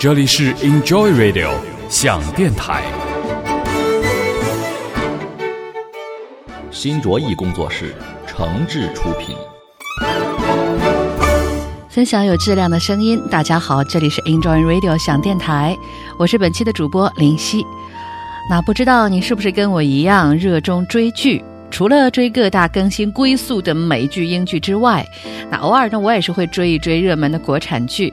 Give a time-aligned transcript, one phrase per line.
[0.00, 1.50] 这里是 Enjoy Radio
[1.88, 2.84] 想电台，
[6.70, 7.92] 新卓艺工作室
[8.24, 9.36] 诚挚出品。
[11.88, 15.76] 分享有质量的声音，大家好，这里是 Enjoy Radio 想电台，
[16.16, 17.66] 我是本期的主播林夕。
[18.48, 21.44] 那不知道你是不是跟我一样热衷追剧？
[21.70, 25.06] 除了追各大更新归宿的美剧、英剧之外，
[25.50, 28.12] 那偶尔呢，我也是会追一追热门的国产剧。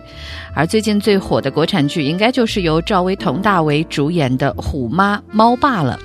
[0.54, 6.00] 而最近最火的国产剧，应该就是由赵薇、佟大为主演的《虎妈猫爸》了。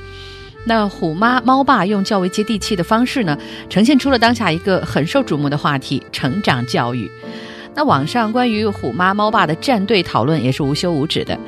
[0.64, 3.36] 那《虎妈猫爸》用较为接地气的方式呢，
[3.68, 7.10] 呈现出了当下一个很受瞩目的话题——成长教育。
[7.74, 11.38] 那网上关于《虎妈猫爸》的站队讨论也是无休无止的。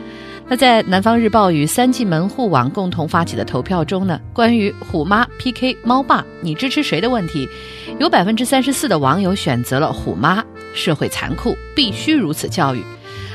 [0.53, 7.49] 那在南方日报与三季门户网共同发起的投票中呢，关于虎妈 PK 猫爸，你支持谁的问题，
[7.99, 12.85] 有百分之三十四的网友选择了虎妈，社会残酷，必须如此教育。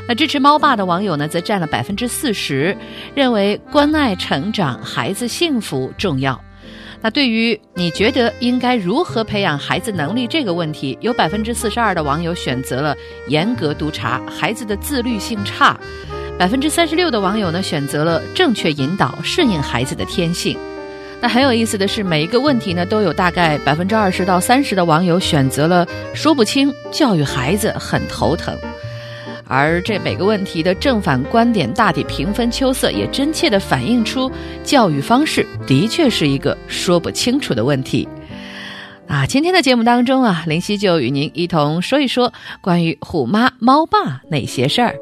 [0.07, 2.77] 那支持猫爸的网友呢，则占了百分之四十，
[3.15, 6.39] 认为关爱成长、孩子幸福重要。
[7.01, 12.95] 那对于你觉得应该如何培养孩子能力这个问题，有百分之四十二的网友选择了
[13.27, 15.75] 严格督查，孩子的自律性差。
[16.37, 20.57] 百分之三十六的网友呢选择了正确引导，顺应孩子的天性。
[21.19, 28.55] 那很有意思的是，每一个问题呢都有大概百分之二十到三十的网友选择了说不清，教育孩子很头疼。
[29.47, 34.31] 而这每个问题的正反观点大体平分秋色，也真切地反映出
[34.63, 38.07] 教育方式的确是一个说不清楚的问题。
[39.07, 42.31] 啊，今天的节目当中啊，林夕就与您一同说一说
[42.61, 44.95] 关于虎妈猫爸那些事儿。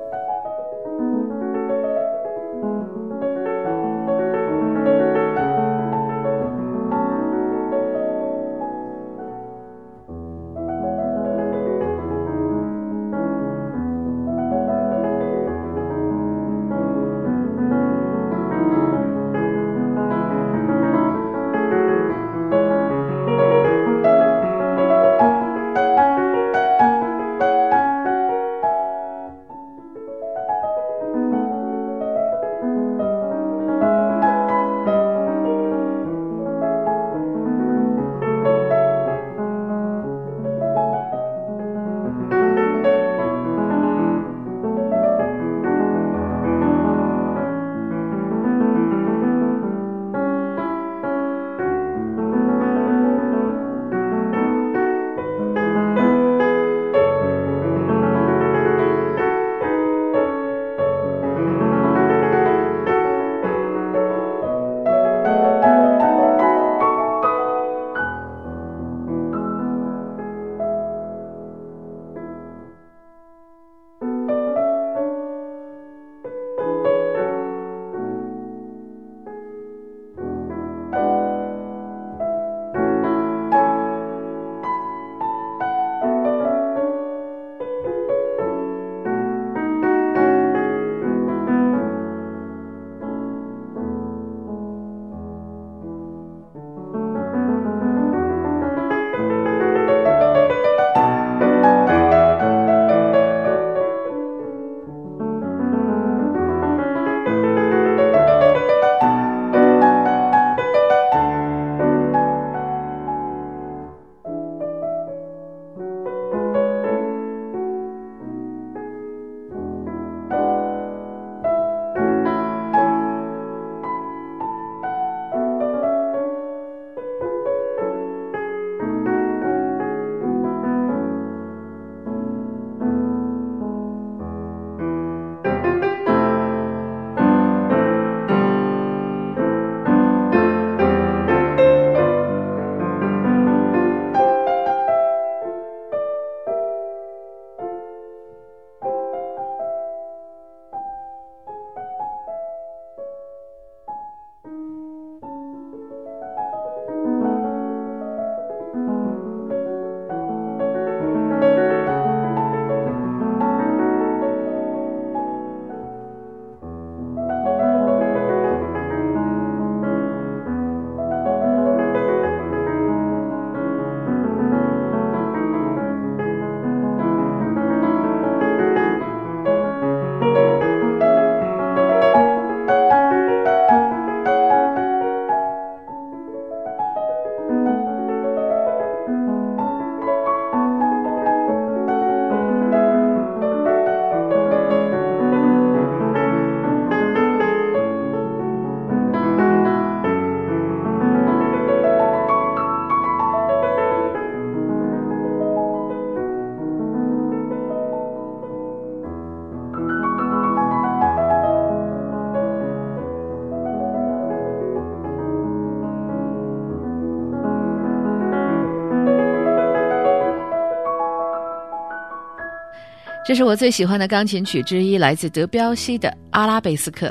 [223.26, 227.08] 这是我最喜欢的钢琴曲之一，来自德彪西的《阿拉贝斯克》。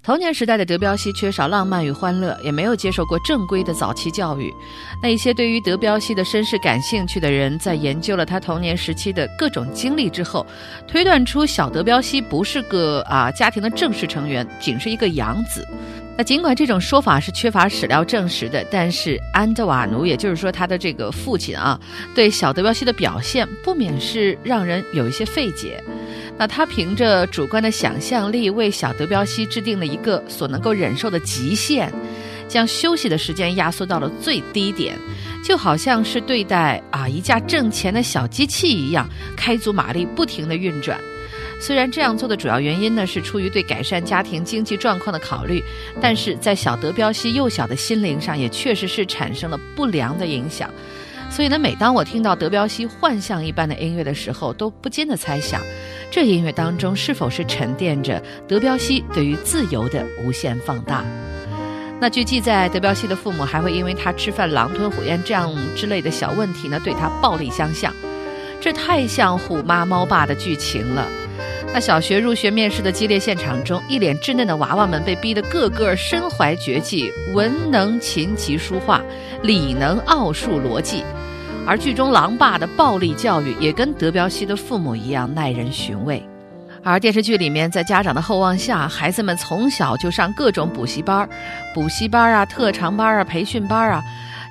[0.00, 4.54] 童年时代的德彪西缺少浪漫与欢乐，也没有接受过正规的早期教育。
[5.02, 10.46] 那一些对于德彪西的身世感兴趣的人，在研究了他童年时期的各种经历之后，
[10.86, 15.66] 推断出小德彪西不是个啊家庭的正式成员，仅是一个养子。
[16.16, 21.78] 那尽管这种说法是缺乏史料证实的，但是安德瓦努，也就是说他的这个父亲啊，
[22.14, 25.82] 对小德彪西的表现不免是让人有一些费解。
[26.38, 31.92] 那他凭着主观的想象力，为小德彪西制定了一个所能够忍受的极限，
[32.48, 34.96] 将休息的时间压缩到了最低点，
[35.44, 40.98] 就好像是对待啊一架挣钱的小机器一样，开足马力，不停地运转。
[41.64, 45.64] 虽然这样做的主要原因呢是出于对改善家庭经济状况的考虑，
[45.98, 50.68] 但是在小德彪西幼小的心灵上也确实是产生了不良的影响。
[51.30, 55.62] 所以呢，每当我听到德彪西幻象一般的音乐的时候，都不禁的猜想，
[56.10, 61.02] 这音乐当中是否是沉淀着德彪西对于自由的无限放大？
[61.98, 67.90] 那据记载，德彪西的父母还会因为他吃饭狼吞虎咽这样之类的小问题呢，对他暴力相向，
[68.60, 71.08] 这太像虎妈猫爸的剧情了。
[71.74, 79.02] 那小学入学面试的激烈现场中，一脸稚嫩的娃娃们被逼得个个身怀绝技，文能琴棋书画，
[79.42, 81.02] 理能奥数逻辑。
[81.66, 86.22] 而剧中狼爸的暴力教育，也跟德彪西的父母一样耐人寻味。
[86.84, 91.28] 而电视剧里面，在家长的厚望下，孩子们从小就上各种补习班
[91.74, 94.00] 补习班啊、特长班啊、培训班啊，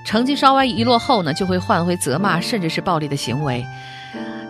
[0.05, 3.65] 成绩稍微一落后呢，就会换回责骂甚至是暴力的行为。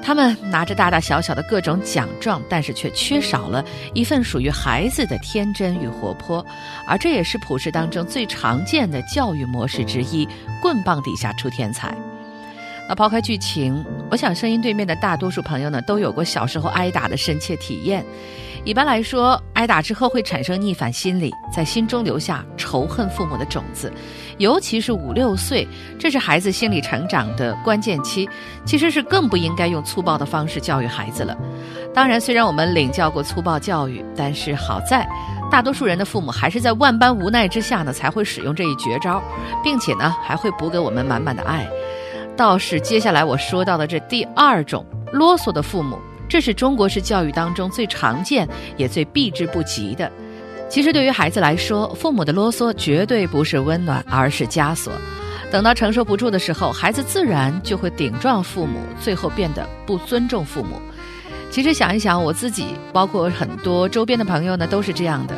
[0.04, 3.64] 他们拿着大大小小的各种奖状，但是却缺少了
[3.94, 6.46] 一份属于孩子的天真与活泼，
[6.86, 10.28] 而这也是普世当中最常见的教育模式之一——
[10.62, 11.96] 棍棒底下出天才。
[12.88, 18.04] 那抛开剧情，我想声音对面的大多数朋友呢，都有过小时候挨打的深切体验。
[18.66, 23.92] 一般来说，挨打之后会产生逆反心理，在心中留下仇恨父母的种子。
[24.38, 25.68] 尤其是五六岁，
[26.00, 28.28] 这是孩子心理成长的关键期，
[28.66, 31.38] 其实是更不应该用粗暴的方式教育孩子了。
[31.94, 35.08] 当然，虽然我们领教过粗暴教育，但是好在
[35.52, 39.22] 大多数人的父母还是在万般无奈之下呢，才会使用这一绝招，
[39.64, 41.68] 并且呢，还会补给我们满满的爱。
[42.36, 50.12] 倒是接下来我说到的这第二种啰嗦的父母，这是中国式教育当中最常见也最避之不及的。
[50.74, 54.92] 其实对于孩子来说，父母的啰嗦绝对不是温暖，而是枷锁。
[55.52, 60.82] 等到承受不住的时候，孩子自然就会顶撞父母，最后变得不尊重父母。
[61.52, 65.36] 其实想一想，我自己，包括很多周边的朋友呢，都是这样的。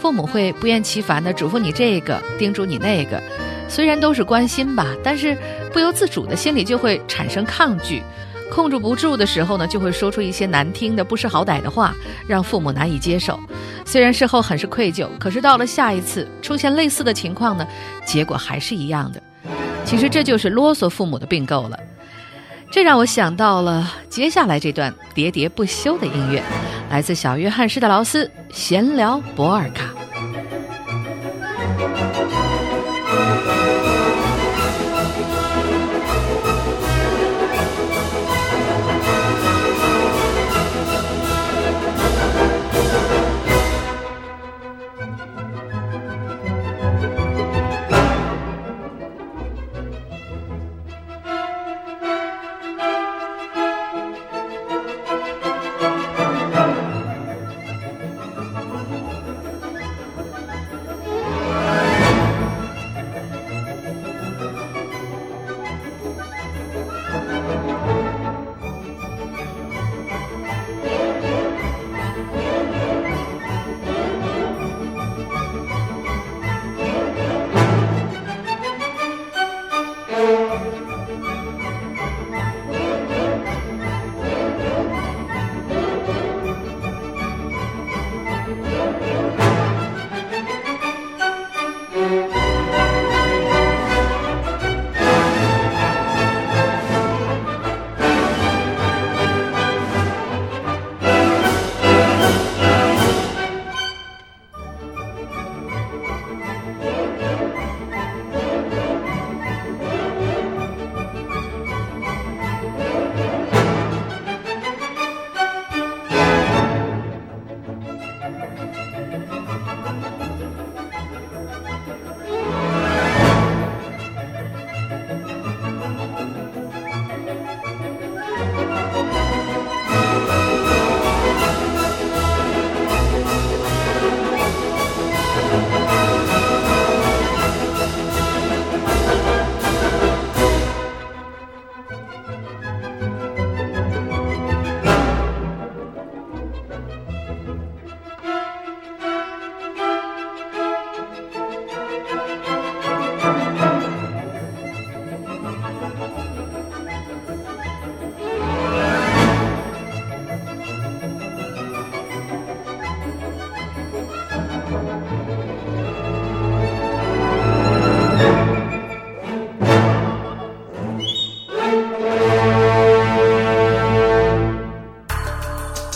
[0.00, 3.20] 父母会不厌其烦地嘱咐你这个，叮嘱你那个，
[3.68, 5.36] 虽然都是关心吧，但是
[5.72, 8.00] 不由自主的心里就会产生抗拒。
[8.50, 11.94] 控制不住的时候呢，就会说出一些难听的、不识好歹的话，
[12.26, 13.38] 让父母难以接受。
[13.84, 17.66] 虽然事后很是愧疚，可是到了下一次出现类似的情况呢，
[18.06, 19.22] 结果还是一样的。
[19.84, 21.78] 其实这就是啰嗦父母的并购了。
[22.70, 26.42] 这让我想到了接下来这段喋喋不休的音乐，
[26.90, 29.84] 来自小约翰施特劳斯《闲聊博尔卡》。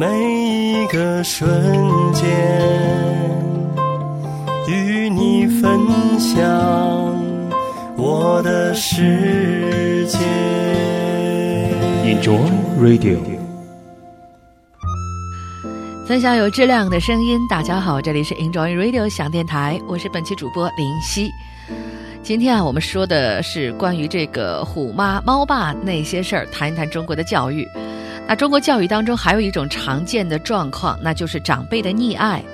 [0.00, 0.06] 每
[0.84, 1.50] 一个瞬
[2.12, 2.24] 间，
[4.68, 5.76] 与你分
[6.20, 6.38] 享
[7.96, 10.16] 我的世界。
[12.04, 12.38] Enjoy
[12.80, 13.18] Radio，
[16.06, 17.36] 分享有质量的声音。
[17.50, 21.28] 大家好，这里是 Enjoy Radio 响电台，我是本期主播林夕。
[22.28, 27.66] 今天啊，我们说的是关于这个虎妈猫爸那些事儿，谈一谈中国的教育。
[28.26, 32.44] 那中国教育当中还有一种常见的状况，那就是长辈的溺爱。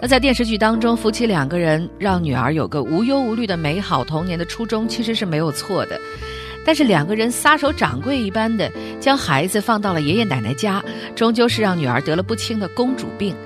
[0.00, 6.00] 那在电视剧当中，夫妻两个人让女儿有个无忧无虑的美好童年的初衷其实是没有错的，
[6.64, 10.82] 但是两个人撒手掌柜一般的将孩子放到了爷爷奶奶家，
[11.14, 13.36] 终究是让女儿得了不轻的公主病。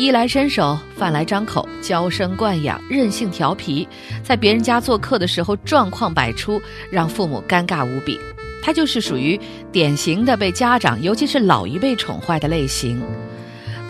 [0.00, 3.86] 衣来伸手，饭来张口，娇生惯养，任性调皮，
[4.22, 6.58] 在别人家做客的时候状况百出，
[6.90, 8.18] 让父母尴尬无比。
[8.62, 9.38] 他就是属于
[9.70, 13.02] 典型的被家长，尤其是老一辈宠坏的类型。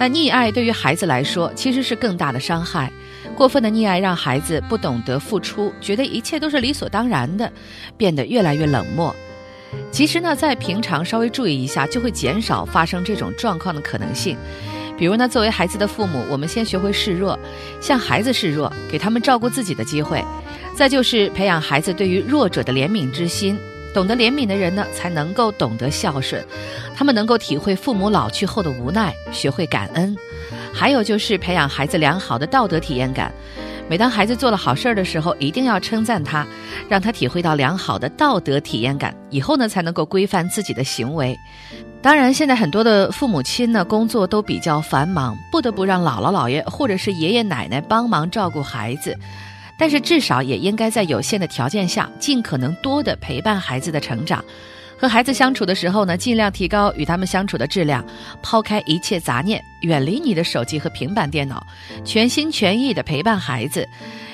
[0.00, 2.90] 那溺爱对于孩子来说，其实是更大的伤害。
[3.36, 7.52] 过分的溺爱让孩子不懂得付出，觉得一切都是理所当然的，
[7.96, 9.14] 变得越来越冷漠。
[9.92, 14.36] 其实呢，在平常稍微注意一下，就会减少发生这种状况的可能性。
[15.00, 17.38] 比如呢，作为孩子的父母，我们先学会示弱，
[17.80, 20.22] 向孩子示弱，给他们照顾自己的机会。
[20.76, 23.58] 再就是培养孩子对于弱者的怜悯之心。
[23.94, 26.44] 懂得怜悯的人呢，才能够懂得孝顺，
[26.94, 30.14] 他们能够体会父母老去后的无奈，学会感恩。
[30.70, 33.32] 还有就是培养孩子良好的道德体验感。
[33.88, 36.46] 每当孩子做了好事儿的时候，一定要称赞他，
[36.90, 41.34] 让他体会到良好的道德体验感，以后呢才能够规范自己的行为。
[42.02, 49.14] 当然，现在很多的父母亲呢，工作都比较繁忙，不得不让姥姥姥爷或者是爷爷奶奶帮忙照顾孩子。
[49.78, 54.42] 但是至少也应该在有限的条件下，尽可能多的陪伴孩子的成长。
[54.98, 58.02] 和孩子相处的时候呢，尽量提高与他们相处的质量，
[58.42, 61.66] 抛开一切杂念，远离你的手机和平板电脑，
[62.02, 63.86] 全心全意的陪伴孩子，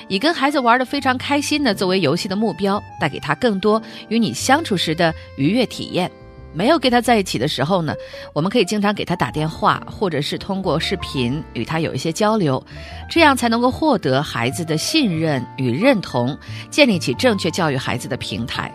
[0.07, 6.09] 以跟孩子玩的非常开心的作为游戏的目标，带给他更多与你相处时的愉悦体验。
[6.57, 7.93] 没有跟他在一起的时候呢，
[8.33, 12.61] 我们可以经常给他打电话，或者是通过视频与他有一些交流，
[13.07, 16.35] 这样才能够获得孩子的信任与认同，
[16.71, 18.71] 建立起正确教育孩子的平台。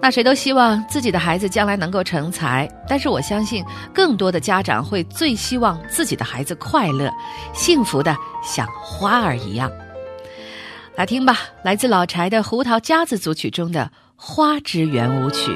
[0.00, 3.64] 那谁都希望自己的孩子将来能够成才，但是我相信
[3.94, 7.12] 更多的家长会最希望自己的孩子快乐、
[7.54, 9.70] 幸福的像花儿一样。
[10.96, 13.84] 来听吧，来自老柴的胡桃夹子组曲中的
[14.16, 15.52] 《花之圆舞曲》。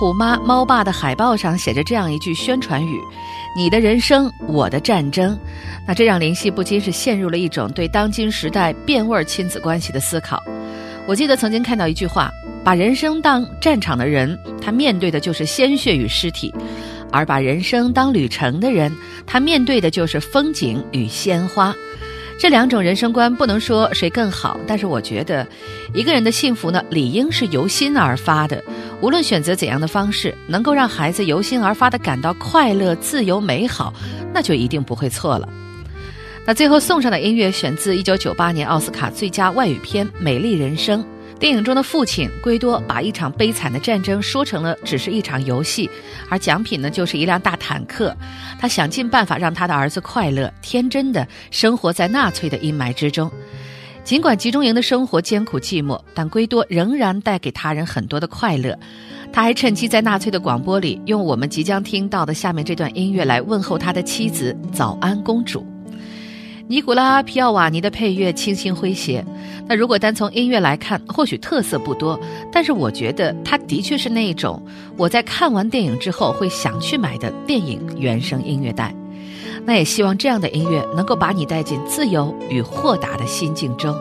[0.00, 2.98] 虎妈猫爸的海报上写着这样一句宣传语
[3.54, 5.38] ：“你的人生，我的战争。”
[5.86, 10.42] 那这让林夕不禁是陷入了一种对当今时代变味亲子关系的思考。
[11.06, 12.30] 我记得曾经看到一句话
[12.64, 16.50] ：“把人生当战场的人，他面对的就是鲜血与尸体；
[17.12, 18.90] 而把人生当旅程的人，
[19.26, 21.74] 他面对的就是风景与鲜花。”
[22.40, 25.46] 这两种人生观不能说谁更好，但是我觉得，
[25.92, 28.64] 一个人的幸福呢，理应是由心而发的。
[29.02, 33.92] 无论选择怎样的方式，能够让孩子由心而发的感到快乐、自由、美好，
[34.32, 35.46] 那就一定不会错了。
[36.46, 41.02] 那最后送上的音乐选自一九九八年奥斯卡最佳外语片《美丽人生》。
[41.40, 45.88] 电影中的父亲圭多把一场悲惨的战争说成了只是一场游戏，
[46.28, 48.14] 而奖品呢就是一辆大坦克。
[48.60, 53.32] 他想尽办法让他的儿子快乐、天真的生活在纳粹的阴霾之中。
[54.04, 58.78] 尽管集中营的生活艰苦寂寞，但圭多仍然带给他人很多的快乐。
[59.32, 65.66] 他还趁机在纳粹的广播里用我们即将听到的下面这段音乐来问候他的妻子“早安，公主”。
[66.70, 69.26] 尼古拉·皮奥瓦尼的配乐清新诙谐。
[69.66, 72.16] 那如果单从音乐来看，或许特色不多，
[72.52, 74.62] 但是我觉得它的确是那一种
[74.96, 78.94] 我在看完电影之后会想去买的电影原声音乐带。
[79.64, 83.92] 那也希望这样的音乐能够把你带进自由与豁达的心境中。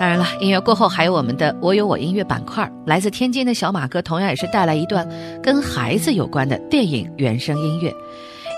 [0.00, 5.06] 当然了，音乐过后还有我们的“我有我音乐”板块，来自天津的小马哥同样也是带来一段
[5.42, 7.92] 跟孩子有关的电影原声音乐。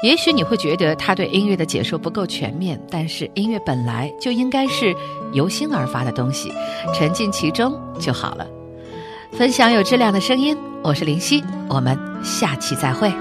[0.02, 4.94] 也许你会觉得他对音乐的解说不够全面，但是音乐本来就应该是
[5.32, 6.52] 由心而发的东西，
[6.94, 8.46] 沉浸其中就好了。
[9.32, 13.12] 分享有质量的声音，我是林夕，我们下期再会。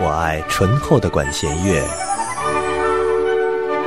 [0.00, 1.82] 我爱醇厚的管弦乐，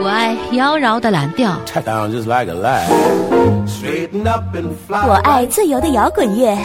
[0.01, 1.57] 我爱妖娆的蓝调，
[5.07, 6.57] 我爱自由的摇滚乐，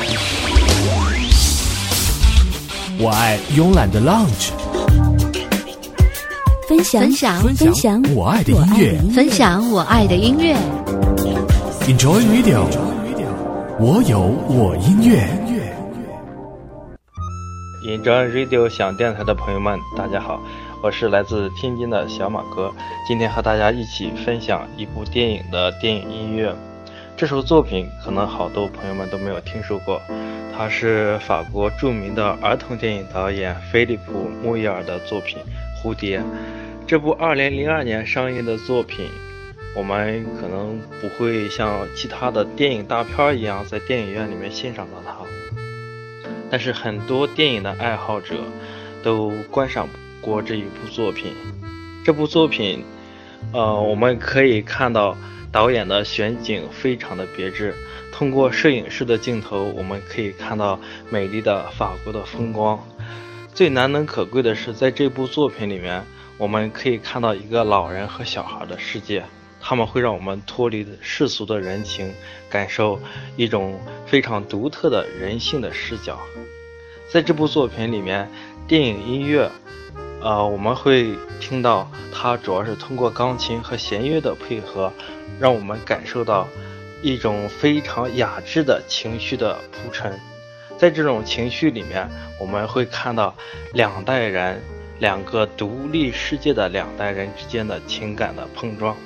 [2.98, 4.50] 我爱慵懒的 lounge，
[6.68, 8.98] 分享分享分享我爱的音乐。
[9.14, 10.56] 分享我爱的音乐。
[11.86, 12.64] ，Enjoy Radio，
[13.78, 15.35] 我有我音乐。
[17.86, 20.42] Enjoy Radio 想电台的朋友们，大家好，
[20.82, 22.74] 我是来自天津的小马哥，
[23.06, 26.52] 今天和大家一起分享一部电影的电影音乐。
[27.16, 30.02] 这首作品可能好多朋友们都没有听说过，
[30.52, 35.38] 它是法国著名的儿童电影导演菲利普·穆伊尔的作品
[35.80, 36.18] 《蝴蝶》。
[36.88, 39.06] 这部2002年上映的作品，
[39.76, 45.12] 我们可能不会像其他的电影大片一样在电影院里面欣赏到它。
[46.50, 48.36] 但是很多电影的爱好者
[49.02, 49.88] 都观赏
[50.20, 51.32] 过这一部作品。
[52.04, 52.84] 这部作品，
[53.52, 55.16] 呃，我们可以看到
[55.50, 57.74] 导演的选景非常的别致。
[58.12, 60.80] 通过摄影师的镜头，我们可以看到
[61.10, 62.82] 美丽的法国的风光。
[63.52, 66.02] 最难能可贵的是，在这部作品里面，
[66.38, 69.24] 我们可以看到一个老人和小孩的世界。
[69.60, 72.14] 他们会让我们脱离世俗的人情，
[72.48, 73.00] 感受
[73.36, 76.18] 一种非常独特的人性的视角。
[77.10, 78.30] 在这部作品里面，
[78.66, 79.50] 电影音乐，
[80.20, 84.92] 呃，我们会听到它主要是通过钢琴和弦乐的配合，
[85.38, 86.48] 让我们感受到
[87.02, 90.18] 一种非常雅致的情绪的铺陈。
[90.78, 93.34] 在这种情绪里面，我们会看到
[93.72, 94.60] 两代人、
[94.98, 98.96] 两个独立世界的两代人之间的情感的碰撞。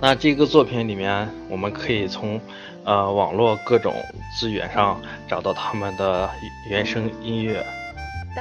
[0.00, 2.38] 那这个作品里面，我们可以从，
[2.84, 3.94] 呃，网络各种
[4.38, 6.28] 资源上找到他们的
[6.70, 7.64] 原声音乐。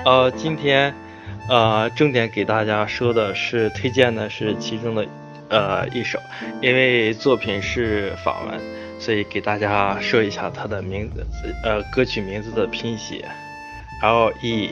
[0.04, 0.94] 呃，今天，
[1.48, 5.08] 呃，重点给大家说的是推荐的是其中的，
[5.50, 6.20] 呃，一首，
[6.62, 8.60] 因为作品是法文，
[9.00, 11.26] 所以给大家说一下它的名字，
[11.63, 13.24] 呃，歌曲名字的拼写
[14.02, 14.72] ，L E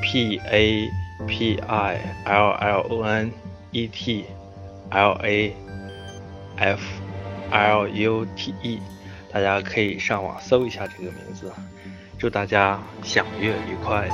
[0.00, 0.88] P A
[1.26, 3.30] P I L L O N
[3.72, 4.24] E T
[4.88, 5.54] L A。
[6.56, 6.80] F
[7.50, 8.80] L U T E，
[9.32, 11.52] 大家可以上网搜一下这个名字。
[12.18, 14.08] 祝大家享乐愉快。